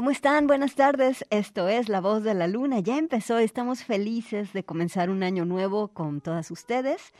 [0.00, 0.46] ¿Cómo están?
[0.46, 1.26] Buenas tardes.
[1.28, 2.80] Esto es La Voz de la Luna.
[2.80, 3.36] Ya empezó.
[3.36, 7.12] Estamos felices de comenzar un año nuevo con todas ustedes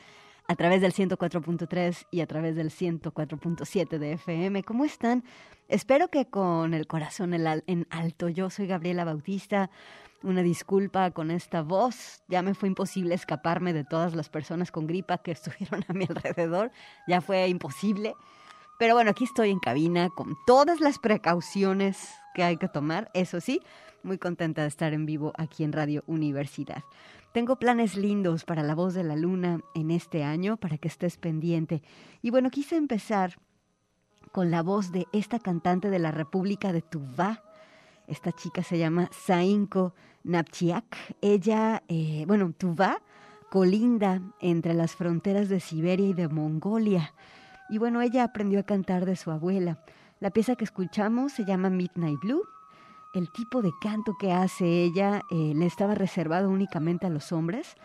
[0.49, 4.63] a través del 104.3 y a través del 104.7 de FM.
[4.63, 5.25] ¿Cómo están?
[5.69, 8.31] Espero que con el corazón en alto.
[8.31, 9.71] Yo soy Gabriela Bautista.
[10.23, 12.23] Una disculpa con esta voz.
[12.29, 16.07] Ya me fue imposible escaparme de todas las personas con gripa que estuvieron a mi
[16.09, 16.73] alrededor.
[17.07, 18.15] Ya fue imposible.
[18.81, 23.11] Pero bueno, aquí estoy en cabina con todas las precauciones que hay que tomar.
[23.13, 23.61] Eso sí,
[24.03, 26.83] muy contenta de estar en vivo aquí en Radio Universidad.
[27.35, 31.19] Tengo planes lindos para La Voz de la Luna en este año, para que estés
[31.19, 31.83] pendiente.
[32.23, 33.37] Y bueno, quise empezar
[34.33, 37.43] con la voz de esta cantante de la República de Tuvá.
[38.07, 39.93] Esta chica se llama Sainko
[40.25, 41.17] Napchiak.
[41.21, 43.03] Ella, eh, bueno, Tuvá
[43.51, 47.13] colinda entre las fronteras de Siberia y de Mongolia.
[47.71, 49.79] Y bueno, ella aprendió a cantar de su abuela.
[50.19, 52.43] La pieza que escuchamos se llama Midnight Blue.
[53.15, 57.77] El tipo de canto que hace ella eh, le estaba reservado únicamente a los hombres,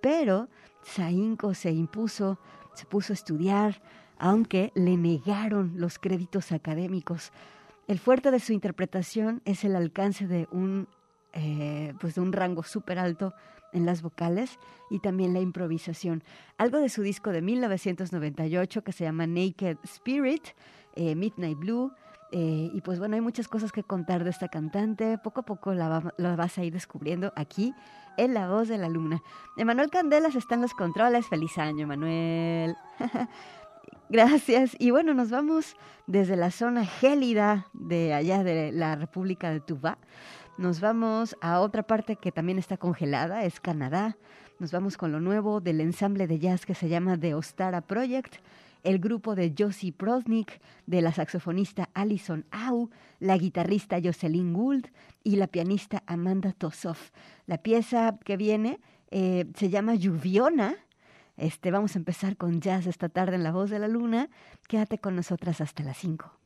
[0.00, 0.48] pero
[0.82, 2.38] Sainko se impuso,
[2.74, 3.82] se puso a estudiar,
[4.18, 7.32] aunque le negaron los créditos académicos.
[7.88, 10.88] El fuerte de su interpretación es el alcance de un,
[11.32, 13.34] eh, pues de un rango súper alto
[13.74, 14.58] en las vocales
[14.88, 16.22] y también la improvisación.
[16.56, 20.42] Algo de su disco de 1998 que se llama Naked Spirit,
[20.94, 21.92] eh, Midnight Blue.
[22.32, 25.18] Eh, y pues bueno, hay muchas cosas que contar de esta cantante.
[25.18, 27.74] Poco a poco la, vas a ir descubriendo aquí
[28.16, 29.22] en La Voz de la Luna.
[29.56, 31.26] Emanuel Candelas está en los controles.
[31.26, 32.76] Feliz año, Emanuel.
[34.08, 34.76] Gracias.
[34.78, 39.98] Y bueno, nos vamos desde la zona gélida de allá de la República de Tuvá
[40.56, 44.16] nos vamos a otra parte que también está congelada, es Canadá.
[44.60, 48.36] Nos vamos con lo nuevo del ensamble de jazz que se llama The Ostara Project,
[48.84, 54.86] el grupo de Josie Prosnik, de la saxofonista Alison Au, la guitarrista Jocelyn Gould
[55.24, 56.98] y la pianista Amanda Tosov.
[57.46, 58.78] La pieza que viene
[59.10, 60.76] eh, se llama Lluviona.
[61.36, 64.28] Este, vamos a empezar con jazz esta tarde en La Voz de la Luna.
[64.68, 66.43] Quédate con nosotras hasta las 5.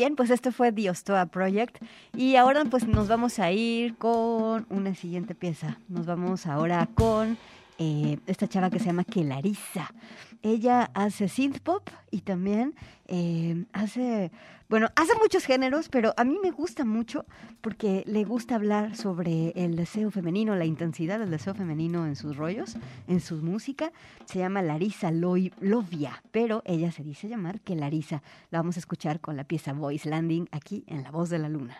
[0.00, 1.76] Bien, pues esto fue The Ostoa Project
[2.16, 5.76] y ahora pues nos vamos a ir con una siguiente pieza.
[5.90, 7.36] Nos vamos ahora con
[7.82, 9.90] eh, esta chava que se llama Kelariza.
[10.42, 12.74] Ella hace synth pop y también
[13.06, 14.30] eh, hace,
[14.68, 17.24] bueno, hace muchos géneros, pero a mí me gusta mucho
[17.62, 22.36] porque le gusta hablar sobre el deseo femenino, la intensidad del deseo femenino en sus
[22.36, 22.76] rollos,
[23.08, 23.92] en su música.
[24.26, 28.22] Se llama Larisa Lovia, pero ella se dice llamar que Larisa.
[28.50, 31.48] La vamos a escuchar con la pieza Voice Landing aquí en La Voz de la
[31.48, 31.78] Luna.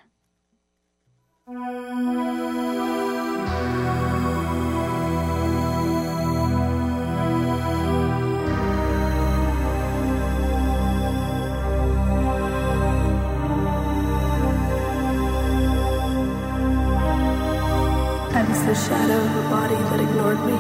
[18.71, 20.53] The shadow of a body that ignored me.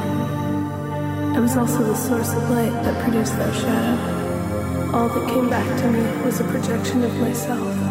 [1.37, 4.93] I was also the source of light that produced that shadow.
[4.93, 7.90] All that came back to me was a projection of myself.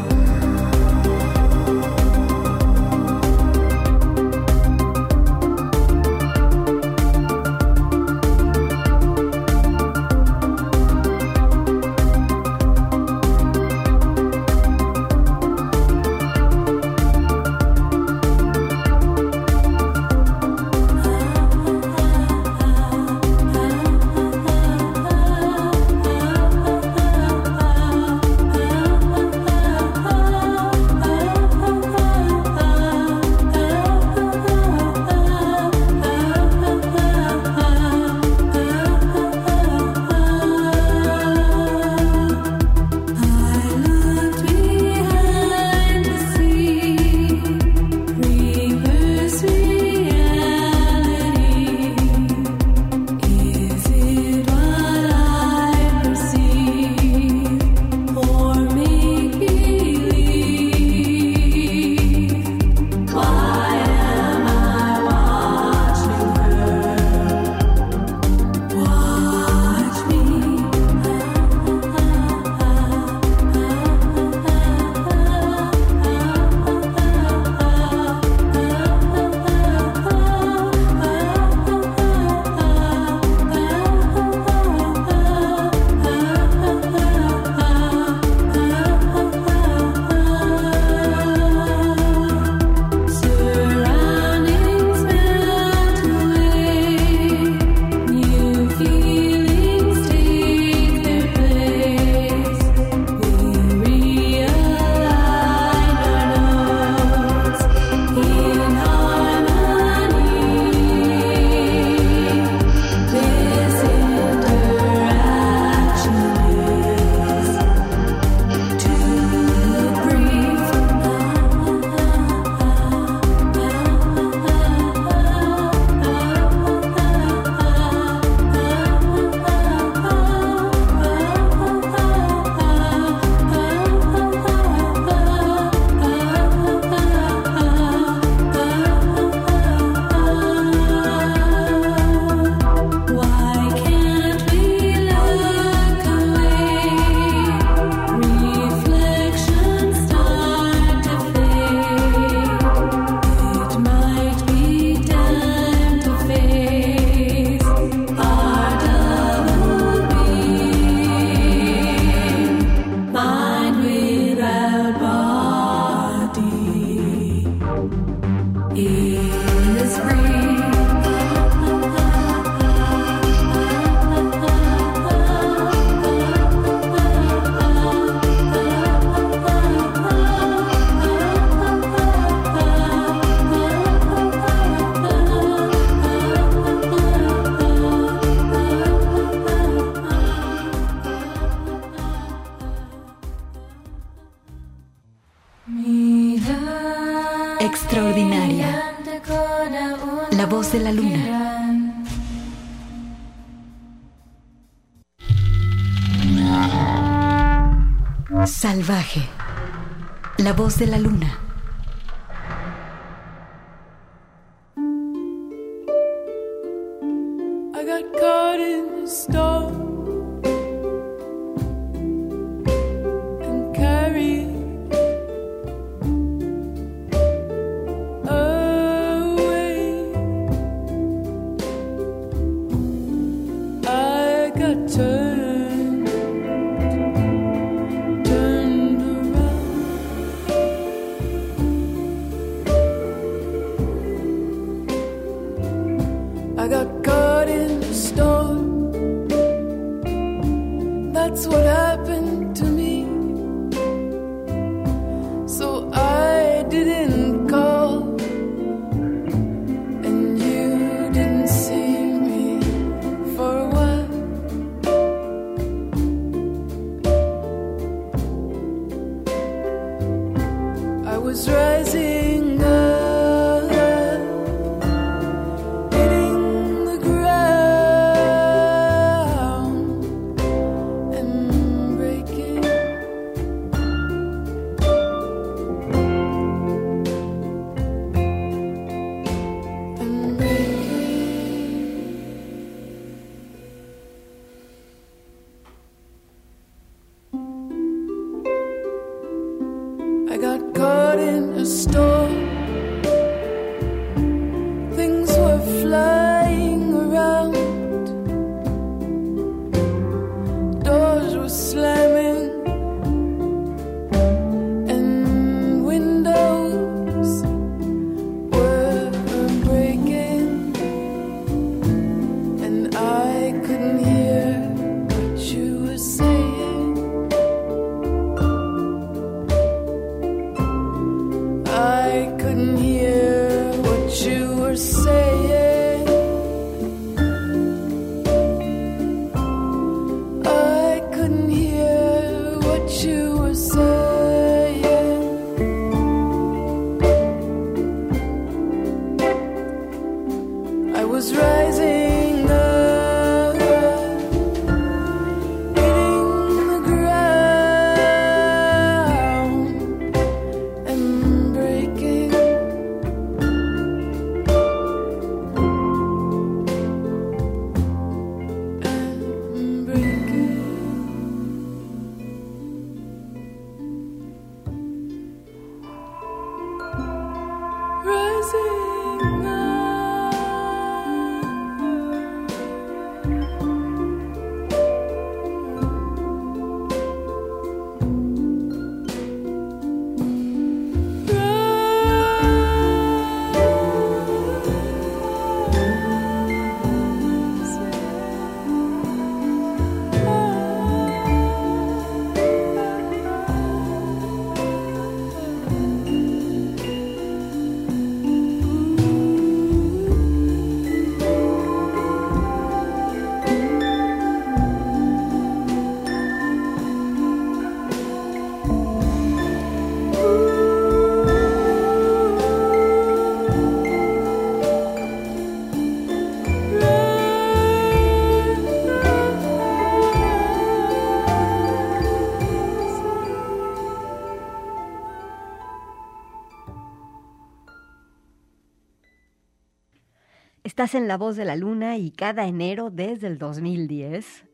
[440.79, 444.45] Estás en La Voz de la Luna y cada enero desde el 2010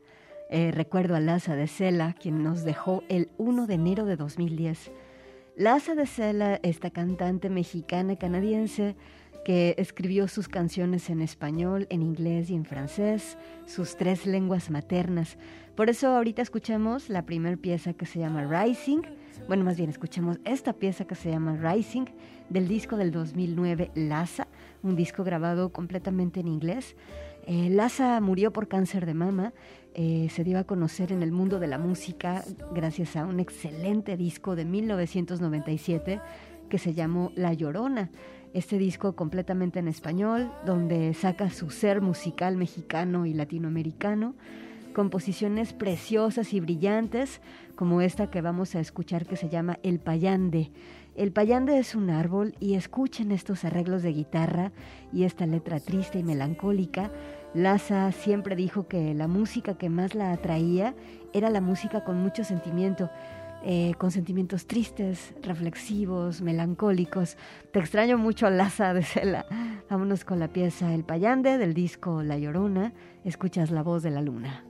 [0.50, 4.90] eh, recuerdo a Laza de Sela, quien nos dejó el 1 de enero de 2010.
[5.54, 8.96] Laza de Sela, esta cantante mexicana canadiense
[9.44, 15.38] que escribió sus canciones en español, en inglés y en francés, sus tres lenguas maternas.
[15.76, 19.02] Por eso ahorita escuchamos la primera pieza que se llama Rising
[19.48, 22.06] bueno, más bien escuchemos esta pieza que se llama Rising
[22.48, 24.48] del disco del 2009 Laza,
[24.82, 26.96] un disco grabado completamente en inglés.
[27.46, 29.52] Eh, Laza murió por cáncer de mama,
[29.94, 34.16] eh, se dio a conocer en el mundo de la música gracias a un excelente
[34.16, 36.20] disco de 1997
[36.68, 38.10] que se llamó La Llorona.
[38.52, 44.34] Este disco completamente en español, donde saca su ser musical mexicano y latinoamericano
[44.96, 47.42] composiciones preciosas y brillantes,
[47.74, 50.70] como esta que vamos a escuchar que se llama El Payande.
[51.16, 54.72] El payande es un árbol y escuchen estos arreglos de guitarra
[55.14, 57.10] y esta letra triste y melancólica.
[57.54, 60.94] Laza siempre dijo que la música que más la atraía
[61.32, 63.08] era la música con mucho sentimiento,
[63.64, 67.38] eh, con sentimientos tristes, reflexivos, melancólicos.
[67.72, 69.46] Te extraño mucho, Laza de Cela.
[69.88, 72.92] Vámonos con la pieza El Payande del disco La Llorona.
[73.24, 74.66] Escuchas la voz de la luna.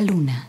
[0.01, 0.33] noire.
[0.35, 0.42] À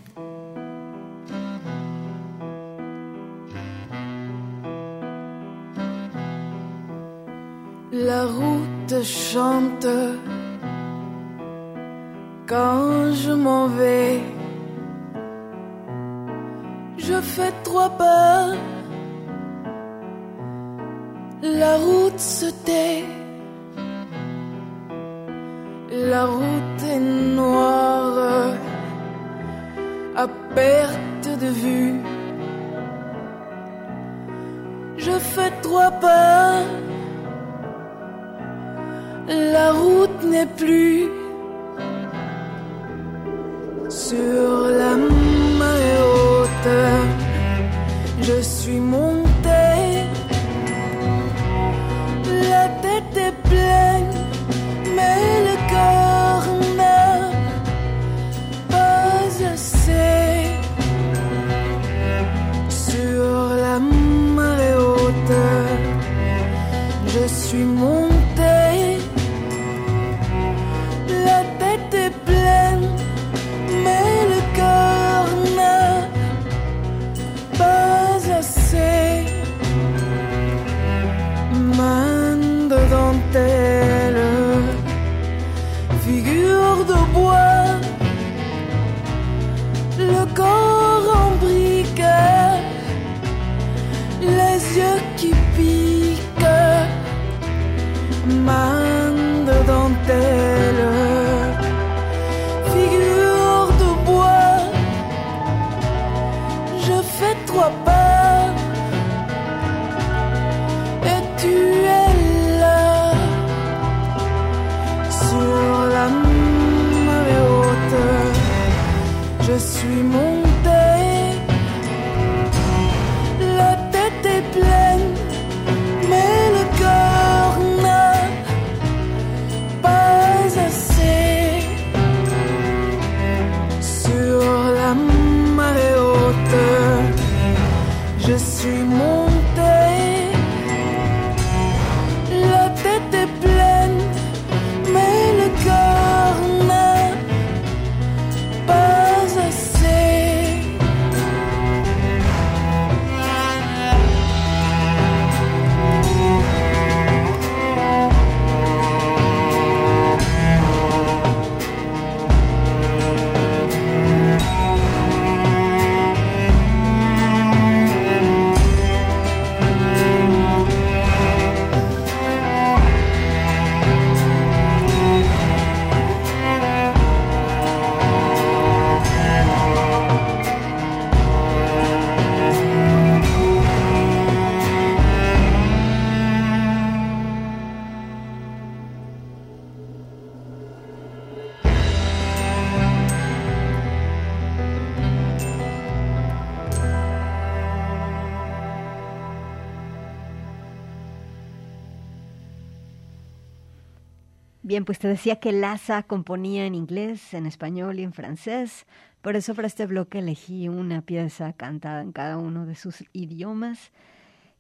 [204.85, 208.87] Pues te decía que Laza componía en inglés, en español y en francés.
[209.23, 213.93] Por eso para este bloque elegí una pieza cantada en cada uno de sus idiomas.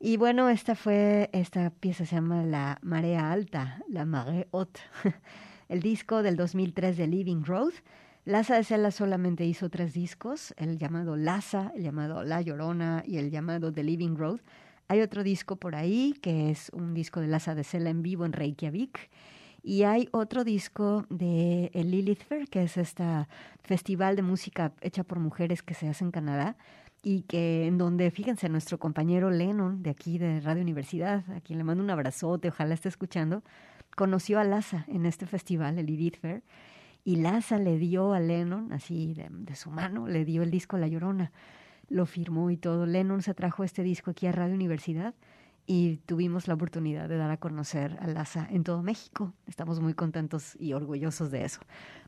[0.00, 4.80] Y bueno, esta fue, esta pieza se llama La Marea Alta, La Marée Haute,
[5.68, 7.72] el disco del 2003 de Living Road.
[8.24, 13.18] Laza de Sela solamente hizo tres discos, el llamado Laza, el llamado La Llorona y
[13.18, 14.40] el llamado The Living Road.
[14.88, 18.24] Hay otro disco por ahí que es un disco de Laza de Sela en vivo
[18.24, 19.10] en Reykjavik.
[19.66, 23.02] Y hay otro disco de el Lilith Fair, que es este
[23.62, 26.58] festival de música hecha por mujeres que se hace en Canadá
[27.02, 31.56] y que en donde, fíjense, nuestro compañero Lennon de aquí de Radio Universidad, a quien
[31.56, 33.42] le mando un abrazote, ojalá esté escuchando,
[33.96, 36.42] conoció a Laza en este festival, el Lilith Fair,
[37.02, 40.76] y Laza le dio a Lennon, así de, de su mano, le dio el disco
[40.76, 41.32] La Llorona,
[41.88, 42.84] lo firmó y todo.
[42.84, 45.14] Lennon se trajo este disco aquí a Radio Universidad
[45.66, 49.32] y tuvimos la oportunidad de dar a conocer a Laza en todo México.
[49.46, 51.60] Estamos muy contentos y orgullosos de eso.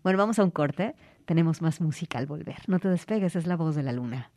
[0.02, 0.94] Bueno, vamos a un corte.
[1.24, 2.56] Tenemos más música al volver.
[2.66, 4.30] No te despegues, es la voz de la luna.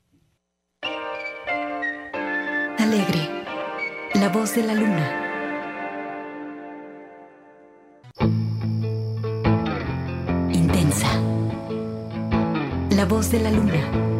[2.78, 3.46] Alegre,
[4.16, 5.26] la voz de la luna.
[10.52, 11.08] Intensa,
[12.92, 14.19] la voz de la luna.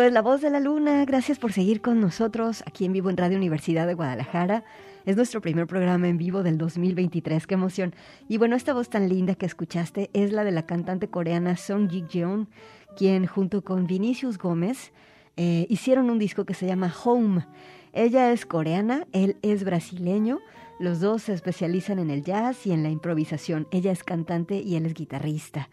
[0.00, 1.04] Esto es La Voz de la Luna.
[1.04, 4.64] Gracias por seguir con nosotros aquí en vivo en Radio Universidad de Guadalajara.
[5.04, 7.46] Es nuestro primer programa en vivo del 2023.
[7.46, 7.94] ¡Qué emoción!
[8.26, 11.90] Y bueno, esta voz tan linda que escuchaste es la de la cantante coreana Song
[11.90, 12.48] Ji-jeon,
[12.96, 14.92] quien junto con Vinicius Gómez
[15.36, 17.46] eh, hicieron un disco que se llama Home.
[17.92, 20.38] Ella es coreana, él es brasileño.
[20.78, 23.68] Los dos se especializan en el jazz y en la improvisación.
[23.70, 25.68] Ella es cantante y él es guitarrista.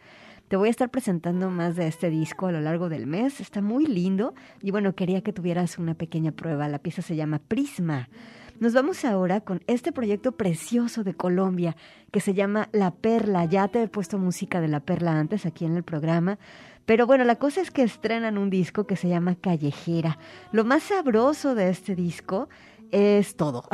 [0.47, 3.41] Te voy a estar presentando más de este disco a lo largo del mes.
[3.41, 6.69] Está muy lindo y bueno, quería que tuvieras una pequeña prueba.
[6.69, 8.07] La pieza se llama Prisma.
[8.61, 11.75] Nos vamos ahora con este proyecto precioso de Colombia
[12.13, 13.43] que se llama La Perla.
[13.43, 16.39] Ya te he puesto música de La Perla antes aquí en el programa.
[16.85, 20.17] Pero bueno, la cosa es que estrenan un disco que se llama Callejera.
[20.53, 22.47] Lo más sabroso de este disco
[22.91, 23.65] es todo.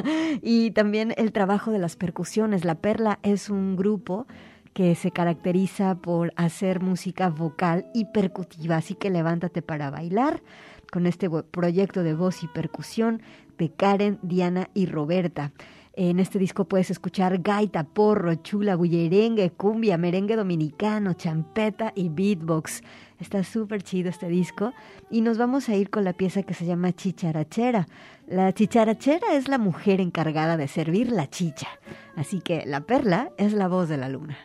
[0.40, 2.64] y también el trabajo de las percusiones.
[2.64, 4.26] La Perla es un grupo
[4.72, 10.42] que se caracteriza por hacer música vocal y percutiva, así que levántate para bailar
[10.90, 13.22] con este proyecto de voz y percusión
[13.58, 15.52] de Karen, Diana y Roberta.
[15.94, 22.82] En este disco puedes escuchar gaita, porro, chula, bullerengue, cumbia, merengue dominicano, champeta y beatbox.
[23.20, 24.72] Está súper chido este disco
[25.10, 27.86] y nos vamos a ir con la pieza que se llama Chicharachera.
[28.26, 31.68] La chicharachera es la mujer encargada de servir la chicha,
[32.16, 34.38] así que la perla es la voz de la luna.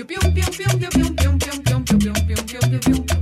[0.00, 3.19] Piu piu piu piu piu piu piu piu piu piu piu piu piu piu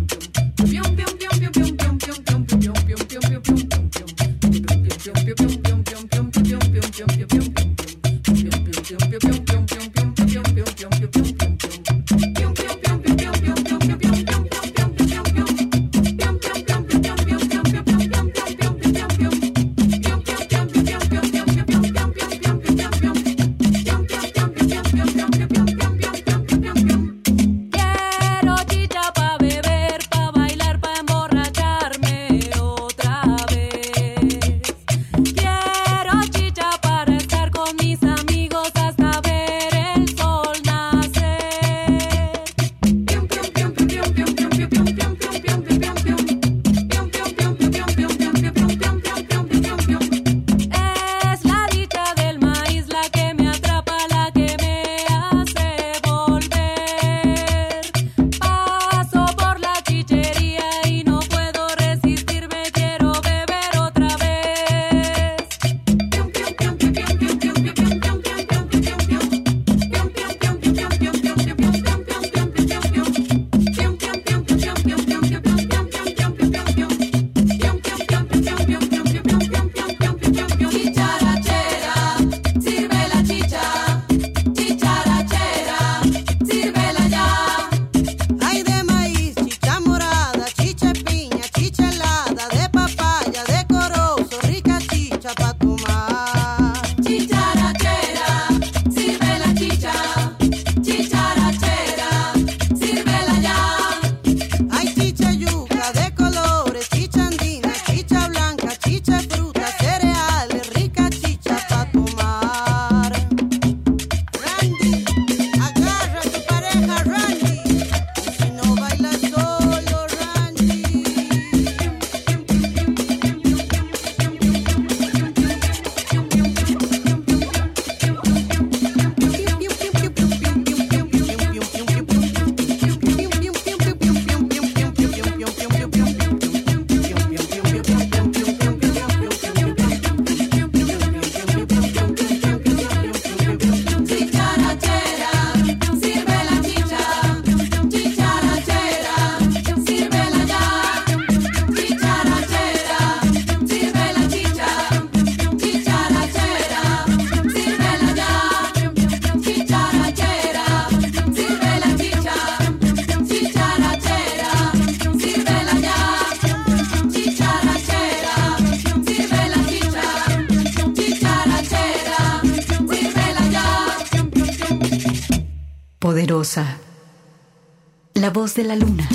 [178.14, 179.08] La voz de la luna.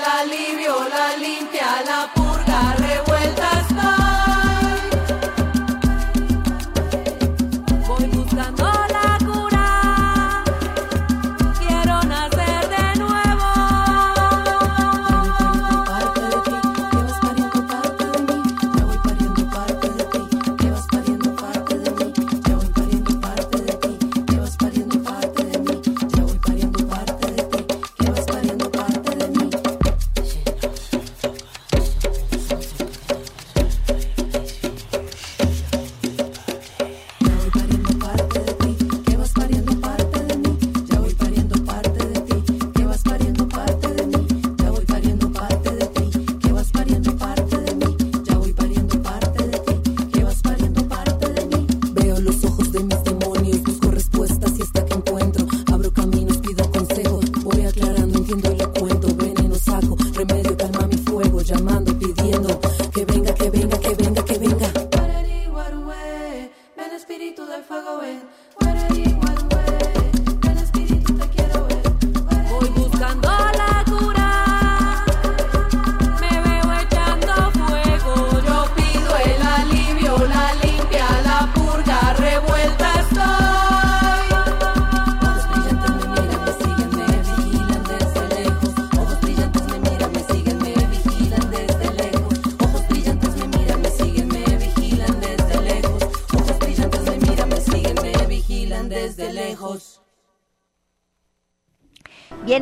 [0.00, 2.29] El alivio, la limpia, la purga,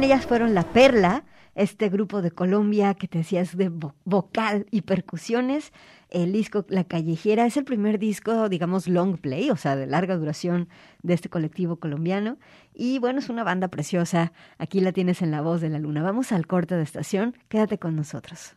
[0.09, 1.22] ellas fueron La Perla,
[1.54, 3.70] este grupo de Colombia que te decías de
[4.06, 5.70] vocal y percusiones.
[6.09, 10.16] El disco La Callejera es el primer disco, digamos, long play, o sea, de larga
[10.16, 10.70] duración
[11.02, 12.38] de este colectivo colombiano.
[12.72, 14.32] Y bueno, es una banda preciosa.
[14.56, 16.02] Aquí la tienes en la voz de la luna.
[16.02, 17.36] Vamos al corte de estación.
[17.50, 18.56] Quédate con nosotros.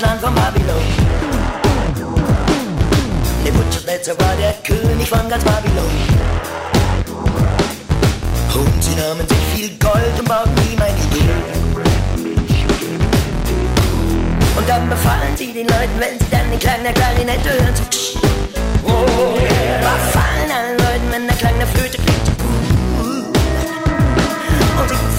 [0.00, 0.82] Das Land von Babylon.
[3.44, 5.90] Nebuchadnezzar war der König von ganz Babylon.
[8.54, 11.42] Und sie nahmen sich viel Gold und bauten ihm ein Idol.
[14.56, 18.18] Und dann befallen sie den Leuten, wenn sie dann den Klang der Klarinette hören, so
[18.84, 19.80] Oh, yeah.
[19.80, 22.30] Befallen allen Leuten, wenn der Klang der Flöte klingt.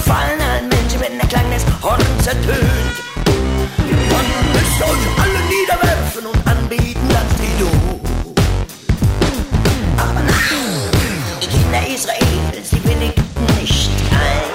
[0.04, 3.12] fallen allen Menschen, wenn der Klang des Horns ertönt.
[4.10, 4.41] Man
[4.80, 7.08] euch alle niederwerfen und anbieten
[7.38, 7.70] die du.
[9.96, 10.90] Aber nein,
[11.40, 14.50] die Kinder Israels, sie willigten nicht ein.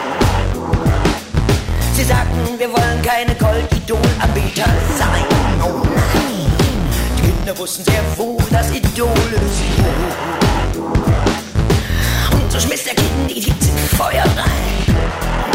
[1.93, 5.25] Sie sagten, wir wollen keine Goldidol-Anbieter sein.
[5.61, 6.51] Oh nein,
[7.17, 9.73] die Kinder wussten sehr wohl, dass Idole sie
[12.33, 14.95] Und so schmiss der Kind die Hitze Feuer rein.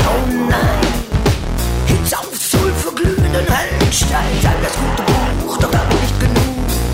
[0.07, 0.81] Oh nein,
[1.87, 2.52] Hitze auf
[3.43, 4.41] Glühenden Höllenstein.
[4.43, 5.03] Sei das gute
[5.43, 6.37] Buch, doch damit nicht genug.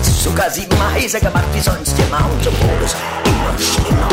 [0.01, 2.95] Sogar siebenmal heißer gemacht wie sonst immer und so wurde es
[3.25, 4.09] immer schlimmer.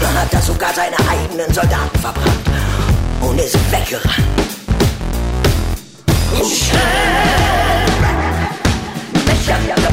[0.00, 2.50] Dann hat er sogar seine eigenen Soldaten verbrannt
[3.20, 4.26] und ist weggerannt.
[6.36, 6.80] Schön.
[9.40, 9.86] Ich hab ja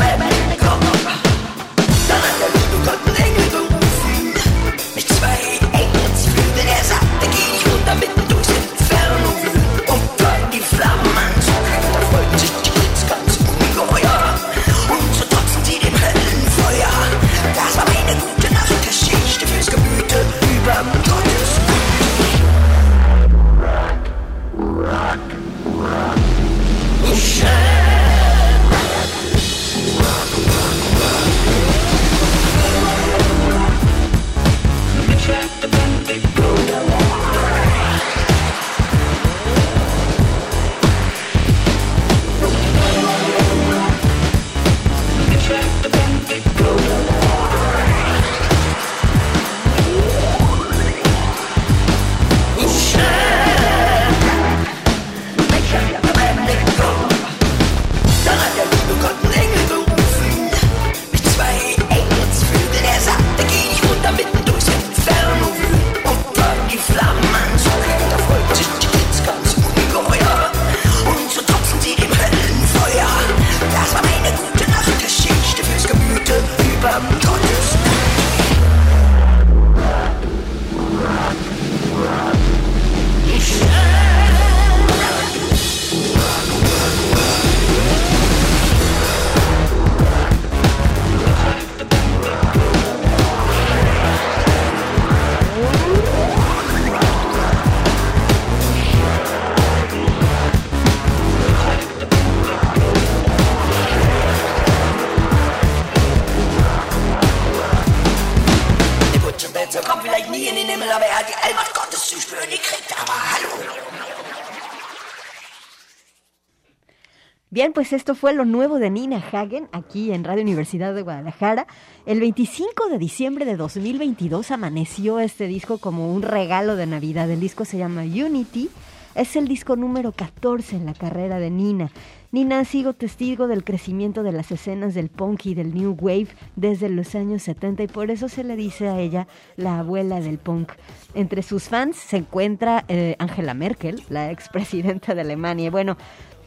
[117.49, 121.67] Bien, pues esto fue lo nuevo de Nina Hagen aquí en Radio Universidad de Guadalajara.
[122.05, 127.29] El 25 de diciembre de 2022 amaneció este disco como un regalo de Navidad.
[127.29, 128.69] El disco se llama Unity.
[129.15, 131.91] Es el disco número 14 en la carrera de Nina.
[132.33, 136.29] Nina ha sido testigo del crecimiento de las escenas del punk y del new wave
[136.55, 140.39] desde los años 70 y por eso se le dice a ella la abuela del
[140.39, 140.71] punk.
[141.13, 145.69] Entre sus fans se encuentra eh, Angela Merkel, la expresidenta de Alemania.
[145.69, 145.95] Bueno,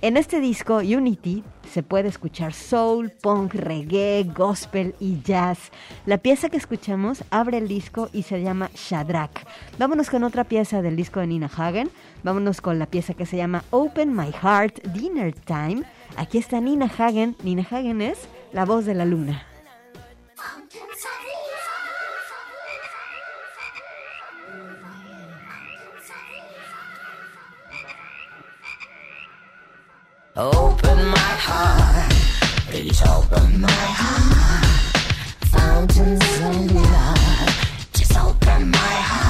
[0.03, 1.43] en este disco, Unity,
[1.73, 5.71] se puede escuchar soul, punk, reggae, gospel y jazz.
[6.05, 9.47] La pieza que escuchamos abre el disco y se llama Shadrach.
[9.79, 11.91] Vámonos con otra pieza del disco de Nina Hagen.
[12.23, 15.83] Vámonos con la pieza que se llama Open My Heart Dinner Time.
[16.17, 17.37] Aquí está Nina Hagen.
[17.43, 18.19] Nina Hagen es
[18.53, 19.47] la voz de la luna.
[30.39, 32.13] Open my heart,
[32.69, 34.67] please open my heart.
[35.47, 39.26] Fountains of love, just open my heart.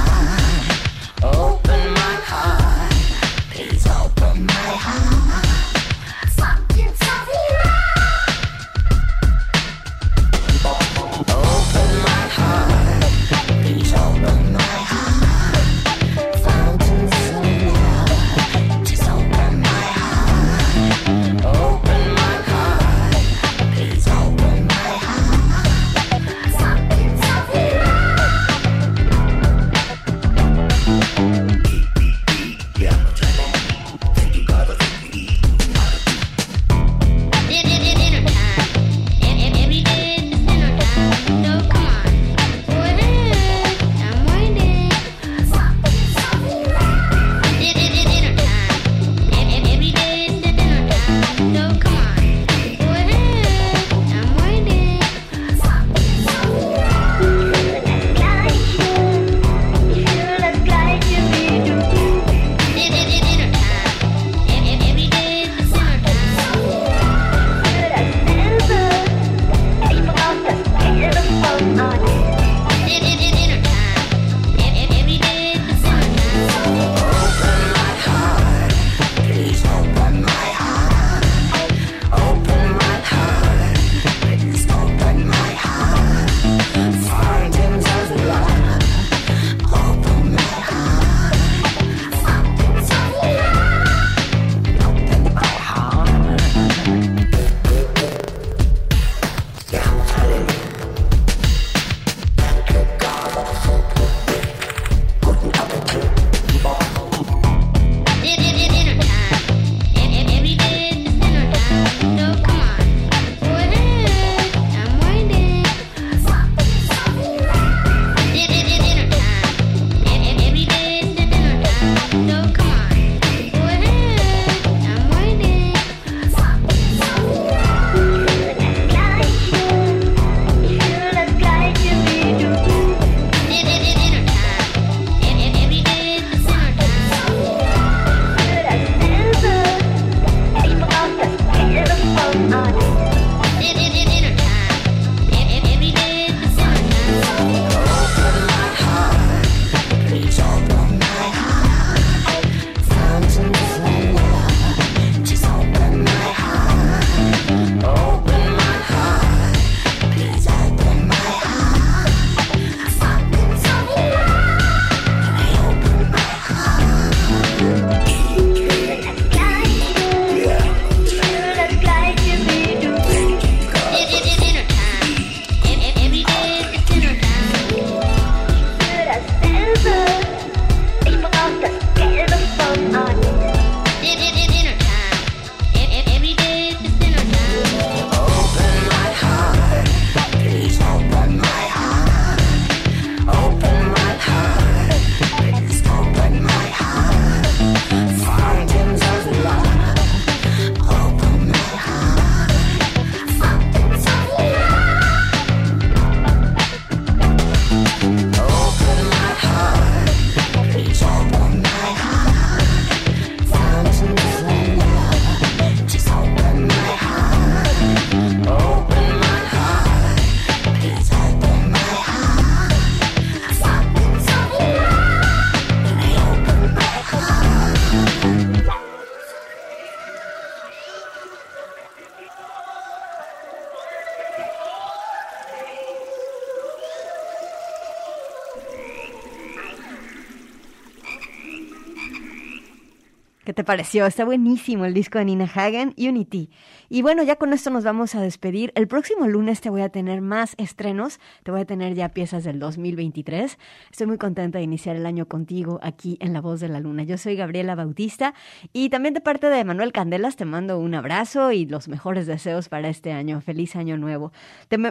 [243.57, 244.05] Te pareció?
[244.05, 246.51] Está buenísimo el disco de Nina Hagen, Unity.
[246.91, 248.71] Y bueno, ya con esto nos vamos a despedir.
[248.75, 252.45] El próximo lunes te voy a tener más estrenos, te voy a tener ya piezas
[252.45, 253.59] del 2023.
[253.91, 257.05] Estoy muy contenta de iniciar el año contigo aquí en La Voz de la Luna.
[257.05, 258.35] Yo soy Gabriela Bautista
[258.75, 262.69] y también de parte de Manuel Candelas te mando un abrazo y los mejores deseos
[262.69, 263.41] para este año.
[263.41, 264.33] Feliz año nuevo.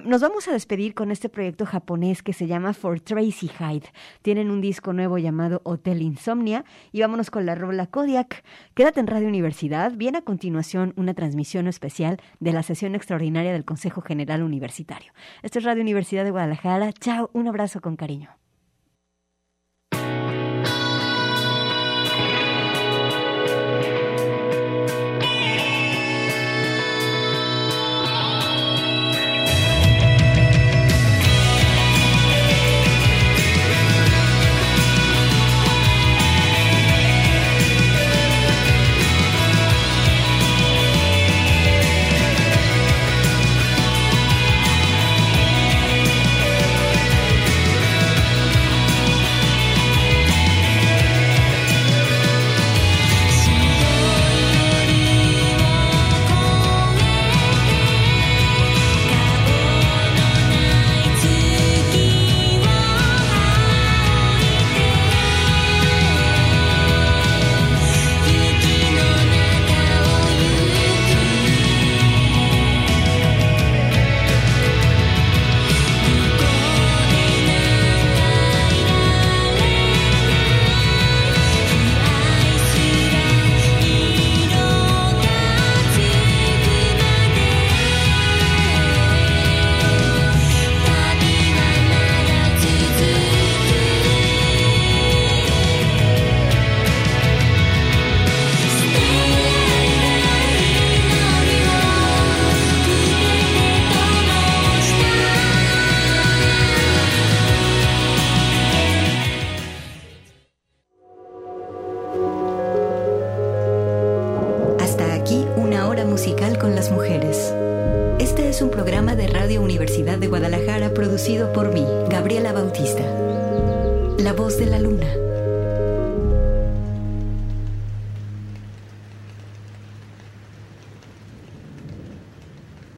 [0.05, 3.91] nos vamos a despedir con este proyecto japonés que se llama For Tracy Hyde.
[4.23, 8.43] Tienen un disco nuevo llamado Hotel Insomnia y vámonos con la rola Kodiak.
[8.73, 9.91] Quédate en Radio Universidad.
[9.93, 15.11] Viene a continuación una transmisión especial de la sesión extraordinaria del Consejo General Universitario.
[15.43, 16.93] Esto es Radio Universidad de Guadalajara.
[16.93, 18.44] Chao, un abrazo con cariño.